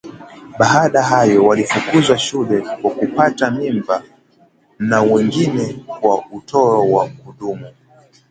Baadhi 0.59 0.97
yao 0.97 1.45
walifukuzwa 1.45 2.17
shule 2.17 2.61
kwa 2.81 2.91
kupata 2.91 3.51
mimba 3.51 4.03
na 4.79 5.01
wengine 5.01 5.73
kwa 5.73 6.25
utoro 6.31 6.91
wa 6.91 7.09
kudumu 7.09 7.67